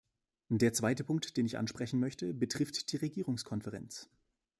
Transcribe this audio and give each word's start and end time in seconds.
Der 0.49 0.73
zweite 0.73 1.03
Punkt, 1.03 1.37
den 1.37 1.45
ich 1.45 1.59
ansprechen 1.59 1.99
möchte, 1.99 2.33
betrifft 2.33 2.91
die 2.91 2.97
Regierungskonferenz. 2.97 4.09